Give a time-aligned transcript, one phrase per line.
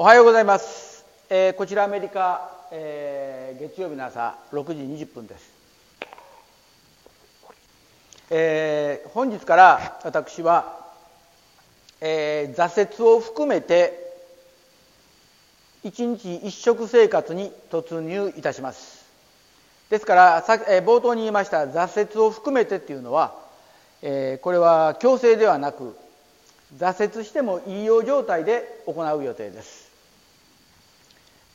[0.00, 5.52] おはようございます、えー、こちらアメリカ、えー、月曜日の朝6時20分です、
[8.30, 10.86] えー、本日から私は、
[12.00, 13.92] え挫折を含めて
[15.84, 19.04] 一日一食生活に突入いたします。
[19.90, 23.34] ですからさ、え冒頭に言いました挫折を含めてっていうのは、
[24.00, 25.94] えこれは強制ではなく
[26.78, 29.89] 挫折してもいいよう状態で行う予定です。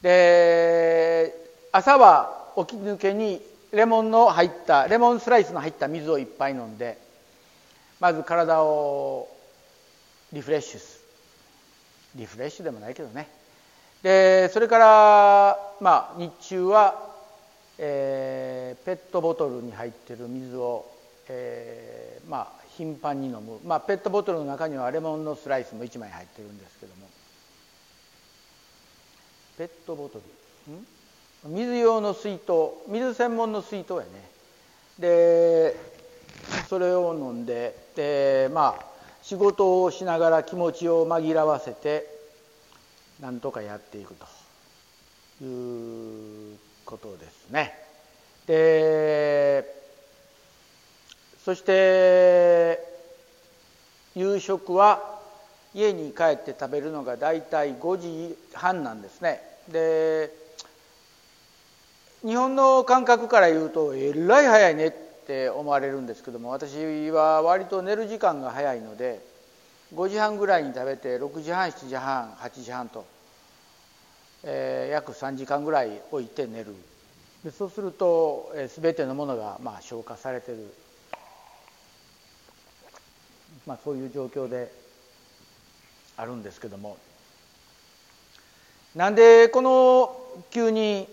[0.06, 1.34] で
[1.72, 3.42] 朝は起き抜けに
[3.72, 7.00] レモンの入ったレモンスライスの入った水をいっぱい飲んで
[8.00, 9.28] まず体を
[10.32, 11.00] リフレッシュす
[12.14, 12.20] る。
[12.20, 13.28] リフレッシュでもないけどね。
[14.04, 17.12] でそれからまあ日中は、
[17.80, 20.86] えー、ペットボトルに入ってる水を、
[21.30, 27.05] えー、まあ頻繁に飲む、まあ、ペットボトルの中にはレモンのスライスも1枚入ってるんですけども。
[29.58, 31.50] ペットボトル。
[31.50, 32.52] 水用の水筒。
[32.88, 34.06] 水専門の水筒やね。
[35.00, 35.76] で
[36.70, 38.86] それを飲んででまあ
[39.22, 42.08] 仕事をしながら気持ちを紛らわせて
[43.20, 44.26] なんとかやっていくと。
[45.44, 47.74] いうことですね。
[48.48, 49.66] で
[51.44, 52.80] そして
[54.16, 55.15] 夕食は
[55.76, 59.42] 家に帰って食べるのが大体5時半なんですね。
[59.70, 60.32] で
[62.24, 64.92] 日本の感覚から言うとえらい早いねっ
[65.28, 69.20] て思われるんですけども私は割と寝る時間が早いので
[69.94, 73.06] 5時半ぐらいに食べて6時半7時半8時半と、
[74.44, 76.74] えー、約3時間ぐらい置いて寝る。
[77.44, 80.74] でそうすると、えー、全てのものがまあ消化されてる、
[83.68, 84.85] まあ、そういう状況で
[86.18, 86.98] あるんですけども
[88.96, 90.18] なんでこの
[90.52, 91.08] 急に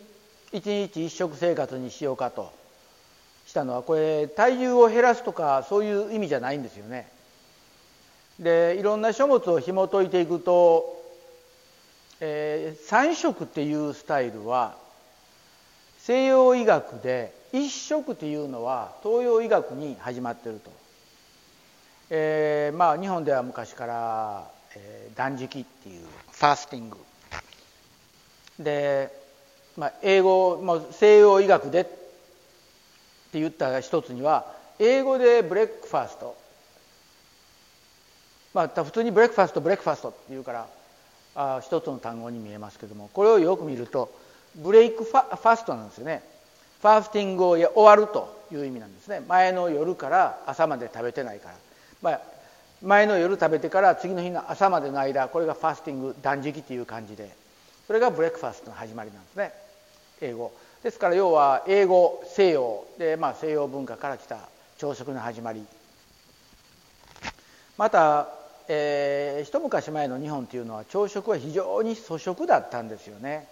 [0.52, 2.52] 一日一食生活にしようかと
[3.46, 7.08] したのはこれ体重を減らすとかそういう意味じゃないんですよね。
[8.38, 11.02] でいろんな書物を紐解いていくと、
[12.20, 14.76] えー、3食っていうスタイルは
[15.98, 20.70] 西洋医学で一食っていうのは東洋医学に始まってると。
[22.10, 26.04] えー、まあ日本では昔からえー、断食っていう。
[26.30, 26.96] ファースティング
[28.58, 29.10] で、
[29.76, 34.46] まあ、英語、まあ、西洋医学でって言った一つには
[34.78, 36.36] 英語で breakfast。
[38.54, 40.66] まあ普通に breakfast breakfast っていうから
[41.34, 44.12] あ一つの単語に見えますけどもこれをよく見ると
[44.56, 46.22] break fa fast なんですよね。
[46.82, 49.22] fasting を終わるという意味なんですね。
[49.28, 51.54] 前の夜から朝まで食べてないから、
[52.02, 52.20] まあ、
[52.82, 57.30] 前の夜食べてから次の日の朝までの間これが fasting 断食っていう感じで
[57.86, 59.52] それが breakfast の始まりなんですね。
[60.20, 60.52] 英語。
[60.82, 62.84] ですから要は英語西洋。
[62.98, 64.38] で、まあ、西洋文化から来た
[64.78, 65.64] 朝食の始まり。
[67.76, 68.28] また、
[68.68, 73.48] えー、一昔前の日本っていうのは朝食は非常に粗食だったんですよね。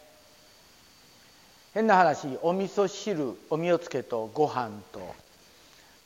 [1.74, 5.14] 変な話お味噌汁おみおつけとご飯と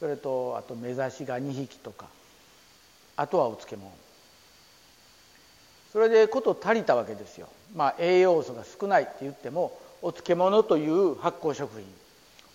[0.01, 2.07] それとあと目指しが2匹とか。
[3.17, 3.91] あとはお漬物。
[5.93, 7.49] それでこと足りたわけですよ。
[7.75, 11.85] まあ栄養素が少ないって言ってもお漬物という発酵食品。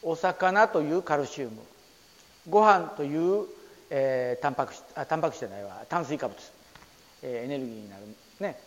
[0.01, 1.61] お魚というカルシウム。
[2.49, 3.45] ご飯という、
[3.89, 5.85] えー、タンパク質あタンパク質じゃないわ。
[5.87, 6.37] 炭水化物、
[7.21, 8.03] えー、エネルギーになる。
[8.39, 8.59] ね。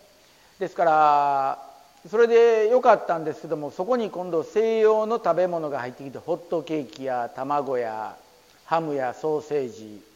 [0.58, 1.72] ですから
[2.08, 8.16] それで良かったんですけどもそこに今度西洋の食べ物が入ってきてホットケーキや卵や
[8.64, 10.11] ハムやソーセージ。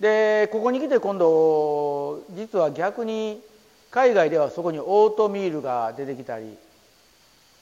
[0.00, 3.42] でここに来て今度実は逆に
[3.90, 6.56] 海外ではそこにオートミールが出てきたり、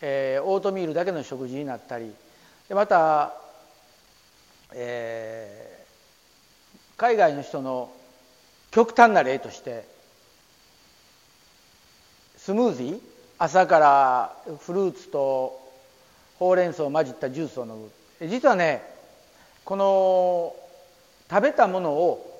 [0.00, 2.12] えー、オートミールだけの食事になったり
[2.68, 3.34] でまた、
[4.72, 7.90] えー、海外の人の
[8.70, 9.84] 極端な例として
[12.36, 13.00] スムージー
[13.38, 15.60] 朝からフルーツと
[16.38, 17.90] ほうれん草を混じったジュースを飲む。
[18.28, 18.82] 実はね
[19.64, 20.54] この
[21.30, 22.37] 食べたものを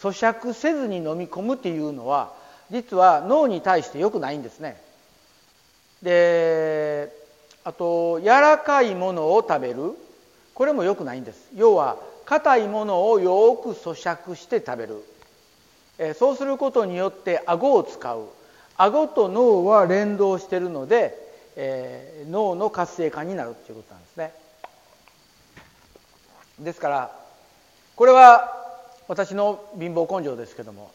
[0.00, 2.32] 咀嚼せずに飲み込むっていうのは
[2.70, 4.80] 実は脳に対して良くないんですね。
[6.02, 7.10] で
[7.64, 9.92] あと柔らかいものを食べる
[10.54, 11.48] これも良くないんです。
[11.54, 11.96] 要は
[12.26, 15.02] 硬いものをよく咀嚼して食べる。
[15.98, 18.26] えそうすることによって顎を使う。
[18.76, 21.16] 顎と脳は連動してるので、
[21.56, 24.34] えー、脳の活性化になるっていうことなんですね。
[26.58, 27.10] ですから
[27.96, 28.53] これは
[29.08, 30.90] 私の貧乏根性ですけども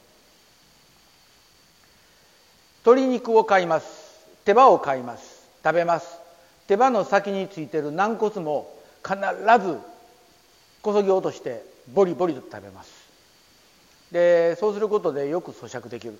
[2.85, 4.25] 鶏肉を買います。
[4.45, 5.47] 手羽を買います。
[5.63, 6.17] 食べます。
[6.67, 8.73] 手羽の先についてる軟骨も
[9.03, 9.17] 必
[9.63, 9.77] ず
[10.81, 11.63] こそぎ落として
[11.93, 12.91] ボリボリと食べます。
[14.11, 16.17] でそうすることでよく咀嚼できる。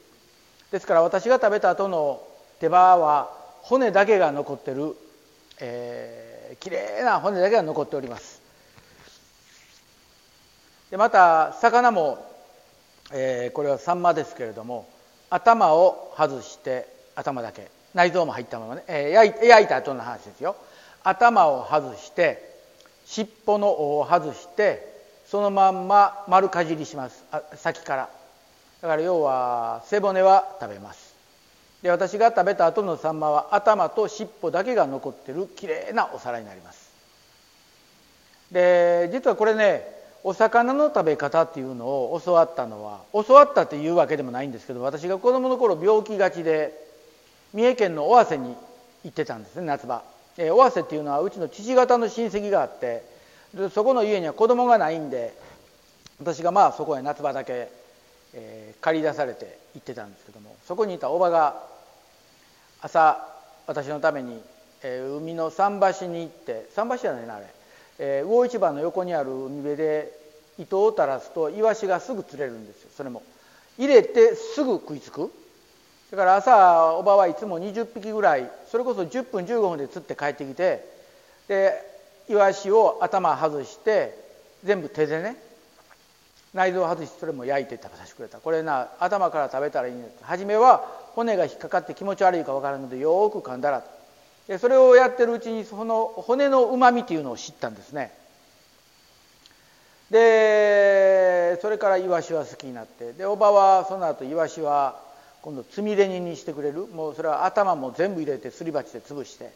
[0.72, 2.22] ですから私が食べた後の
[2.60, 3.32] 手羽は
[3.62, 4.96] 骨だけが残ってる、
[5.60, 8.39] えー、きれいな骨だけが残っております。
[10.92, 12.26] でまた魚も、
[13.12, 14.90] えー、これはサンマですけれども
[15.30, 20.56] 頭を外して頭だけ内臓も入ったままね、えー、焼い焼いた後の話ですよ。
[21.04, 22.50] 頭を外して
[23.06, 24.88] 尻尾の尾を外して
[25.28, 27.24] そのまんま丸かじりします。
[27.56, 28.10] 先から。
[28.82, 31.16] だから要は背骨は食べます。
[31.82, 36.92] で私が食べた後のサンマは頭と尻尾だけが残ってるきれいなお皿になります。
[38.52, 46.74] で実はこれねお魚の食べ方っていうのを教わったのは教わったっていうわけでもないんですけど私が子供の頃病気がちで
[47.54, 48.56] 三重県の尾鷲に
[49.04, 50.04] 行ってたんですね夏場。
[50.38, 53.04] 尾鷲っていうのはうちの父方の親戚があって
[53.54, 55.33] でそこの家には子供がないんで
[56.19, 57.69] 私がまあそこへ夏場だけ、
[58.33, 61.62] えー、借り出されて行ってたんですけどもそこにいたおばが
[62.81, 63.25] 朝
[63.68, 64.42] 私のために、
[64.83, 67.45] えー、海の桟橋に行って桟橋じゃないなあれ、
[68.00, 70.19] え、魚市場の横にある海辺で
[70.57, 72.90] 糸を垂らすとイワシがすぐ釣れるんですよ。
[72.96, 73.22] それも。
[73.78, 75.31] 入れてすぐ食いつく。
[76.12, 80.84] だから朝おばはいつも20匹ぐらいそれこそ10分15分で釣って帰ってきて
[81.48, 81.74] で
[82.30, 84.18] イワシを頭外して
[84.63, 85.36] 全部手でね
[86.54, 88.40] 内臓を外してそれも焼いて食べさせてくれた。
[88.40, 93.84] これな頭から食べたらいいんです初めは骨が引っかかって気持ち悪いか分からんのでよーく噛んだら
[94.57, 98.12] それをやってるうちにその骨のうまみっていうのを知ったんですね。
[100.10, 103.13] でそれからイワシは好きになって。
[103.13, 105.00] でおばはその後イワシは
[105.44, 106.88] 今度つみれ煮にしてくれる。
[106.88, 109.51] もうそれは頭も全部入れてすり鉢で潰して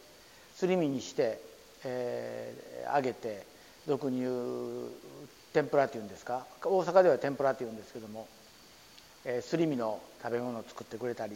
[0.56, 1.42] すり身にして、
[1.84, 3.46] えー、揚げて
[3.88, 4.89] 俗に言う
[5.54, 6.46] 天ぷらっていうんですか？
[6.63, 8.28] 大阪では天ぷらっていうんですけども、
[9.25, 11.36] えー、すり身の食べ物を作ってくれたり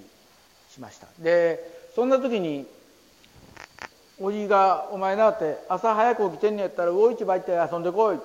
[0.69, 1.07] しました。
[1.19, 2.67] でそんな時に
[4.19, 8.19] おじいが「お前な」って朝早く起きてんのやったら魚市場行って遊んでこい。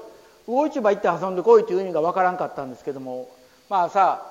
[0.46, 3.28] 魚市場行って遊んでこいという意味が分からんかったんですけども。
[3.68, 4.22] まあ朝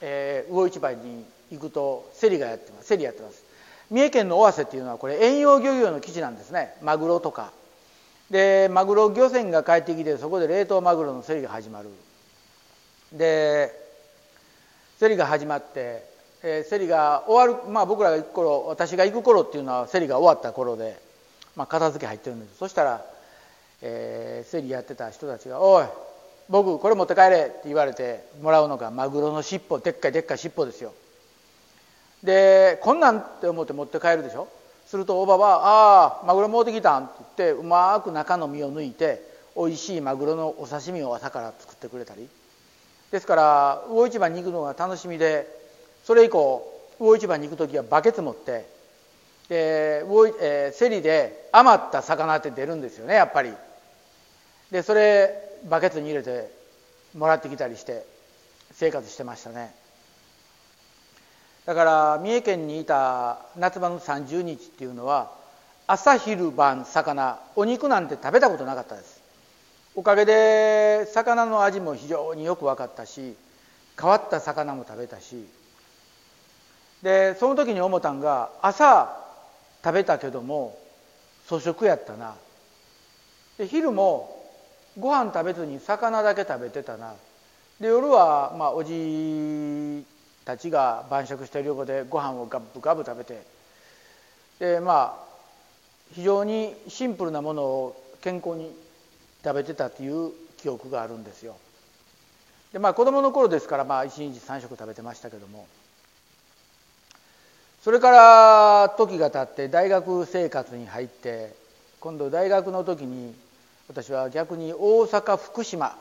[0.00, 2.88] えー、魚市場に行くと競りがやってます。
[2.88, 3.44] 競りやってます。
[3.90, 6.76] 三重県の尾鷲っていうのはこれ遠洋漁業の基地なんですね。
[6.82, 7.52] マグロとか。
[8.30, 11.88] でマグロ漁船が帰ってきてそこで冷凍マグロの競りが始まる。
[13.12, 13.70] で
[14.98, 16.04] 競りが始まって、
[16.46, 21.00] えー、競りが終わるまあ僕らが行く頃私が行く頃っていうのは競りが終わった頃で、
[21.56, 22.58] まあ、片付け入ってるんです。
[22.58, 23.04] そしたら、
[23.80, 25.86] えー、競りやってた人たちが「おい
[26.50, 30.92] 僕これ持って帰れって言われてもらうのがマグロの尻尾でっかいでっかい尻尾ですよ。
[32.22, 34.48] でこんなんって思って持って帰るでしょ？
[34.86, 39.22] するとおばは「ああマグロ持ってきたん」って言ってうまく中の身を抜いて
[39.54, 42.28] おいしいマグロのお刺身を朝から作ってくれたり。
[43.10, 45.63] ですから魚市場に行くのが楽しみで
[46.04, 48.66] それ以降魚市場に行く時はバケツ持って
[49.48, 53.52] で魚、えー、競りで余った魚って出るんですよねやっぱり。
[54.70, 55.30] でそれ
[55.68, 56.50] バケツに入れて
[57.16, 58.04] もらってきたりして
[58.72, 59.74] 生活してましたね。
[61.66, 65.30] だから三重県にいた夏場の30日っていうのは
[65.86, 69.20] 朝昼晩魚お肉なんて食べたことなかったです。
[69.94, 73.36] おかげで魚の味も非常によく分かったし
[74.00, 75.46] 変わった魚も食べたし
[77.04, 79.14] でその時に思ったんが朝
[79.84, 80.78] 食べたけども
[81.46, 82.34] 粗食やったな。
[83.58, 84.42] で昼も
[84.98, 87.12] ご飯食べずに魚だけ食べてたな。
[87.78, 90.02] で夜はまあおじ
[90.46, 93.42] たちが晩酌してる横でご飯をガブガブ食べて。
[94.58, 95.24] でまあ
[96.14, 98.74] 非常にシンプルなものを健康に
[99.44, 101.56] 食べてたっていう記憶があるんですよ。
[102.72, 105.66] でまあ子供の頃ですからまあ1日3食食べてましたけども。
[107.84, 111.54] それから時が経って大学生活に入って
[112.00, 113.34] 今度大学の時に
[113.88, 115.94] 私は逆に大阪福島、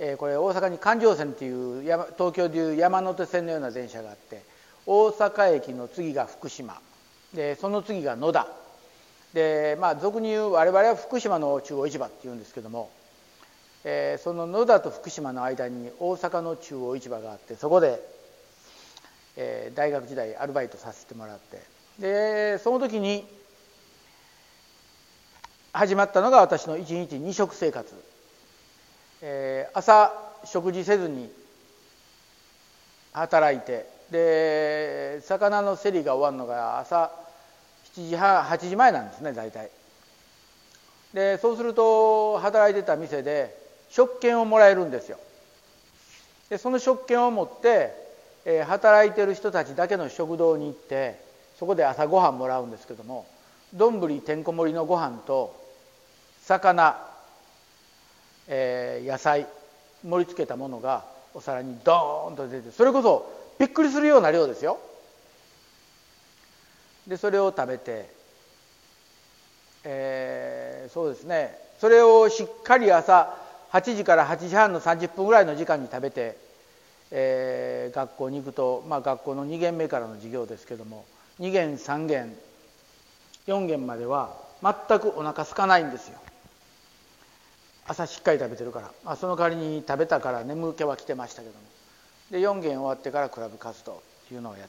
[0.00, 1.82] えー、これ大阪に環状線っていう
[2.18, 4.42] 東京でいう山手線のような電車があって
[4.84, 6.80] 大阪駅の次が福島
[7.32, 8.48] でその次が野田。
[9.32, 12.90] でまあ俗に言う我々は福島の中央市場っていうんですけども、
[13.84, 18.00] えー、その野田と福島の間に大阪の中央市場があってそこで、
[19.36, 21.62] えー、大学時代アルバイトさせてもらって。
[21.98, 23.26] でその時に
[25.72, 27.94] 始まったのが私の1日2食生活、
[29.22, 30.12] えー、朝
[30.44, 31.30] 食事せずに
[33.12, 33.90] 働いて。
[34.12, 37.10] で魚の競りが終わるのが朝
[37.94, 39.70] 7時半8時前なんですね大体。
[41.14, 43.56] でそうすると働いてた店で
[43.90, 45.18] 食券をもらえるんですよ。
[46.50, 47.94] でその食券を持って、
[48.44, 51.20] え、働いてる人たちだけの食堂に行って
[51.58, 53.26] そこで朝ごはんもらうんですけども
[53.74, 55.54] 丼てんこ盛りのご飯と
[56.42, 56.96] 魚、
[58.48, 59.46] えー、野菜
[60.04, 64.78] 盛り付けたものがお皿にドーンと出てそれこそびっくりするような量ですよ。
[67.06, 68.08] でそれを食べて、
[69.84, 71.56] えー、そうですね。
[71.80, 73.36] それをしっかり朝
[73.72, 76.36] 8時から8時半の30分ぐらいの時間に食べて、
[77.14, 81.04] えー、学校に行くと、まあ、学校の2限目からの授業ですけども
[81.40, 82.34] 2限3限
[83.46, 86.18] 4限までは全くお腹空かないんですよ。
[87.84, 91.60] 朝しっかり食べてるから、まあ、その代わりに食べたから眠気は来てましたけども。
[92.32, 93.96] で4限終わってからクラブ活動っ
[94.28, 94.68] ていうのをやっ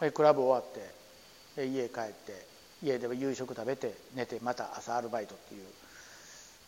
[0.00, 0.74] てクラブ終わっ
[1.56, 2.44] て家帰って
[2.82, 5.62] 家では夕食食べて寝てまた朝アルバイトっていう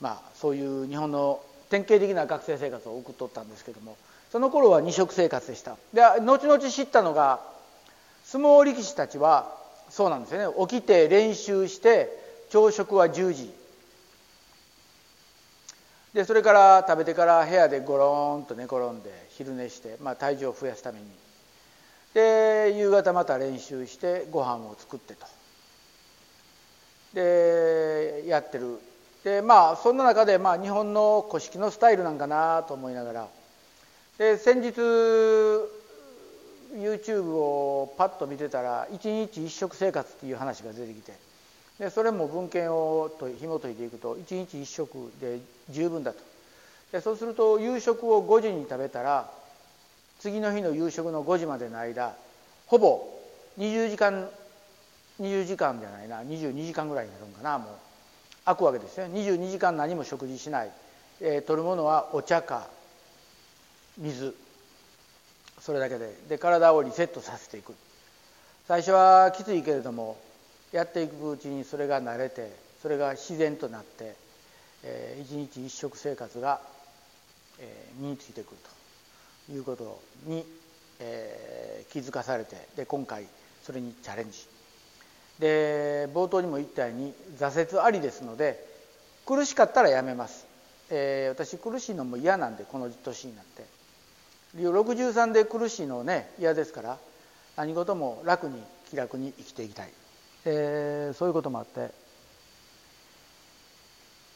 [0.01, 3.97] まあそういう日本の典型的な学生生活を送っとったんですけども
[4.31, 5.77] その頃は二食生活でした。
[5.93, 7.41] で後々知ったのが
[8.25, 9.57] 相撲力士たちは
[9.89, 10.67] そうなんですよね。
[10.69, 12.11] 起きて練習して
[12.51, 13.51] 朝食は10時。
[16.13, 21.07] でそれから食べてから部屋でゴロンと寝転んで昼寝して、まあ、体重を増やすために。
[22.15, 25.27] で夕方また練習してご飯を作ってと。
[27.15, 28.79] でやってる。
[29.25, 33.29] でまあそんな中で、まあ、日本の古式のスタイルなんかなと思いながら
[34.19, 34.81] で先日
[36.75, 41.13] YouTube をパッと見てたら一日一食生活っていう話が出てきて
[41.79, 45.39] でそれも文献をと紐解いていくと一日一食で
[45.71, 46.19] 十分だと。
[46.91, 49.31] でそうすると夕食を5時に食べたら
[50.19, 52.17] 次の日の夕食の5時までの間
[52.67, 53.07] ほぼ
[53.59, 54.29] 20時間
[55.21, 57.69] 20時間じゃないな22時間ぐらいになるんかなもう。
[58.45, 60.71] 空くわけですよ22時間何も食事しない、
[61.21, 62.67] えー、取るものはお茶か
[63.99, 64.35] 水。
[65.61, 66.15] それだけで。
[66.29, 67.75] で体をリセットさせていく。
[68.67, 70.19] 最初はきついけれども
[70.73, 74.15] やっていくうちにそれが慣れてそれが自然となって、
[74.85, 76.61] えー、一日一食生活が、
[77.59, 78.79] えー、身についてくると。
[79.51, 80.45] いうことに、
[81.01, 83.25] えー、気づかされてで今回
[83.63, 84.39] それにチャレンジ。
[85.39, 88.67] で冒頭にも言ったように挫折ありですので
[89.25, 90.47] 苦しかったらやめます、
[90.91, 93.78] えー、私苦しいのも嫌なんでこの年になって。
[94.57, 96.99] 63で苦しいのね嫌ですから
[97.57, 99.93] 何事も楽に気楽に生きていきたい。
[100.45, 101.91] えー、そういうこともあって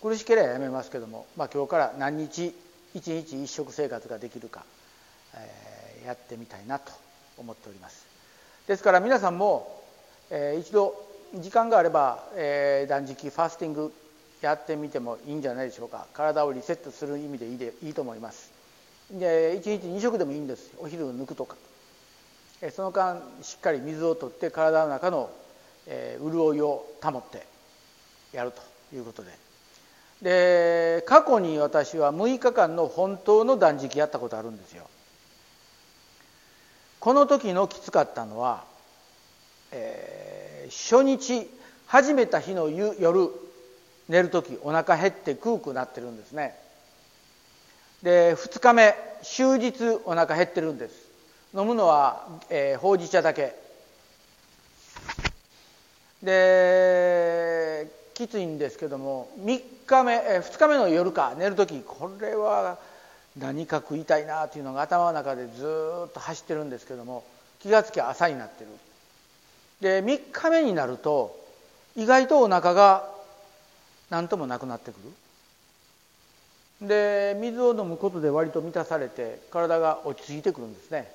[0.03, 2.53] 苦しければやめますけども、まあ、今日から何日
[2.93, 4.65] 一日一食生活ができるか、
[5.35, 6.93] えー、やってみたいなと
[7.39, 8.05] 思っております。
[8.67, 9.83] ですから皆さんも、
[10.31, 10.95] えー、一度
[11.37, 13.93] 時間があれば、えー、断食ファスティング
[14.41, 16.07] やってみてもいいんじゃないでしょうか。
[16.13, 18.62] 体をリセットする意味でいいでいいと思います。
[19.11, 21.57] で1日2食でもいいんですお昼を抜くとか。
[22.71, 25.31] その間しっかり水を取って体の中の、
[26.21, 27.45] 潤いを保って
[28.33, 28.63] やると
[28.95, 29.31] いうことで。
[30.23, 34.89] で過去に私は6日間の本当の断食やったことあるんですよ。
[37.01, 38.63] この時のきつかったのは、
[39.73, 41.51] えー、初日
[41.89, 43.29] 始めた日の夜
[44.09, 46.55] 寝る時お腹減って空くなってるんですね。
[48.03, 50.95] で2日目終日お腹減ってるんです。
[51.55, 53.55] 飲むのは、えー、ほうじ茶だけ。
[56.23, 62.79] できついんですけども3日目え2日目の夜か寝る時これは
[63.37, 65.51] 何か食いたいなというのが頭の中でず
[66.09, 67.25] っと走ってるんですけども
[67.61, 68.71] 気がつきゃ朝になってる。
[69.81, 71.37] で3日目になると
[71.97, 73.09] 意外とお腹が
[74.11, 75.01] 何ともなくなってくる。
[76.83, 81.11] で水を飲むことで割と満たされて体が落ち着いてくるんですね。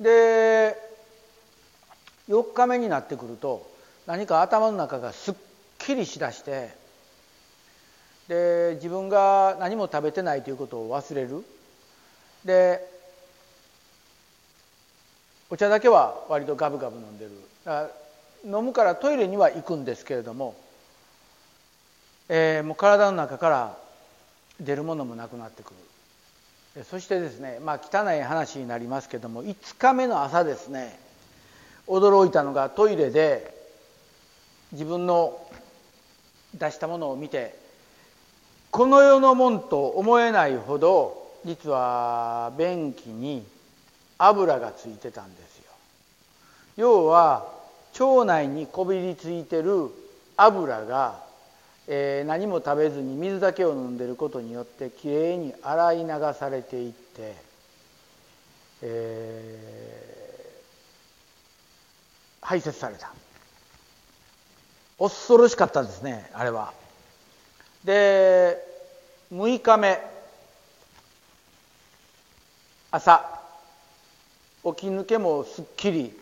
[0.00, 0.76] で
[2.28, 3.70] 4日目になってくると
[4.06, 5.34] 何か頭の中がすっ
[5.78, 6.74] きりしだして
[8.28, 11.44] で自分が何も食べてないということを忘れる。
[12.44, 12.96] で
[15.48, 17.30] お茶だけは割とガブガブ飲んでる。
[18.44, 20.56] 飲むからトイレには行くんですけれども、
[22.28, 23.76] えー、もう体の中から
[24.60, 25.70] 出るものもなくなってく
[26.76, 26.84] る。
[26.84, 30.98] そしてですねまあ汚い話になりますけども5日目の朝ですね
[31.86, 33.50] 驚いたのがトイレで
[34.72, 35.40] 自分の
[36.54, 37.58] 出したものを見て
[38.70, 43.46] この世のもんと思えないほど実は便器に
[44.18, 45.64] 油がついてたんですよ。
[46.76, 47.46] 要は
[47.98, 49.90] 腸内にこびりついてる
[50.36, 51.20] 油が、
[51.88, 57.34] えー、何も食べずに水だけを飲んでることによってきれいに洗い流されていって、
[58.82, 63.12] えー、排泄された。
[64.98, 66.72] 恐ろしかったですねあれは。
[67.84, 68.56] で
[69.32, 70.00] 6日目
[72.90, 73.24] 朝
[74.64, 76.12] 起き抜けもすっきり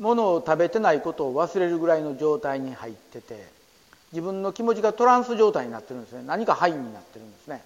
[0.00, 3.59] ものを食べてないことを忘れるぐらいの状態に入ってて
[4.12, 6.22] 自分の気持ちがトランス状態になってるんですね。
[6.26, 7.62] 何かハイになってるんですね。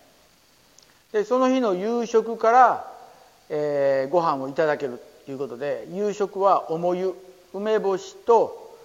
[1.13, 2.93] でその日の夕食から、
[3.49, 7.15] えー、ご飯をいただけるということで夕食は重湯
[7.55, 8.77] 梅干しと、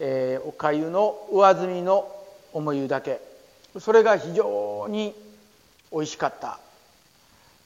[0.00, 2.10] えー、おかゆの上澄みの
[2.52, 3.20] 重湯だけ。
[3.78, 5.14] それが非常に
[5.92, 6.58] 美味しかった。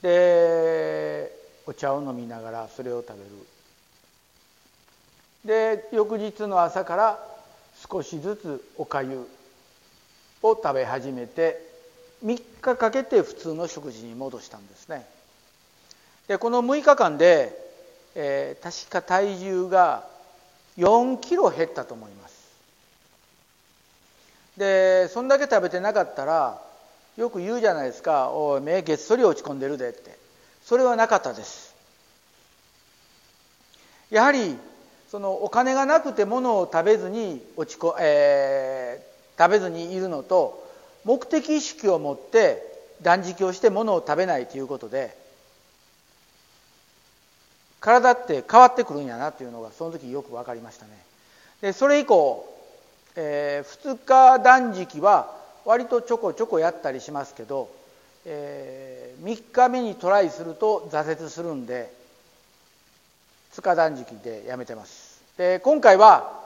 [0.03, 1.33] で
[1.67, 3.25] お茶を飲みながらそれを食べ
[5.55, 5.71] る。
[5.77, 7.19] で翌日の朝から
[7.91, 9.27] 少しずつおかゆ
[10.43, 11.61] を食べ始めて
[12.25, 15.07] 3日かけて普通の食事に戻したんですね。
[16.27, 17.57] でこの6日間で、
[18.15, 20.05] えー、確か体重が
[20.77, 22.39] 4キロ減ったと思います。
[24.57, 26.61] でそんだけ食べてなかったら
[27.17, 30.19] よく言うじゃないですか「おい目げっそり落ち込んでるで」って。
[30.69, 31.75] それはなかったです。
[34.11, 34.55] やはり
[35.11, 39.08] そのお金がなくて物を食べずに落ちこ、えー、
[39.39, 40.67] 食べずにいるのと
[41.05, 42.63] 目的意識を持って
[43.03, 45.17] 断食をして物を食べないということで
[47.81, 50.91] 体って変わってくるんやなというのがその時よく分かりましたね。
[51.61, 52.45] でそれ以降、
[53.15, 55.33] えー、2日断食は
[55.65, 57.71] 割とちょこちょこやったりしますけど、
[58.25, 61.93] えー、3日目にトライすると挫折するんで
[63.55, 65.23] 2日断食でやめてます。
[65.37, 66.43] で今回は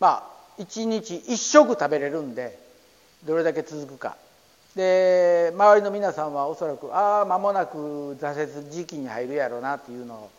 [0.00, 2.58] まあ1日1食食べれるんで
[3.24, 4.16] どれだけ続くか。
[4.76, 10.30] で周りの皆さんはおそらくああ間もなく挫折時期に入るやろうなっていうのを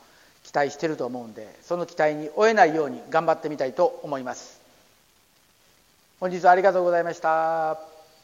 [0.45, 4.61] 期待してると思うんでその期待に負えないように頑張ってみたいと思います。
[6.19, 7.90] 本日はありがとうございました。